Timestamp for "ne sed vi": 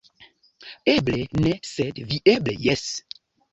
1.45-2.21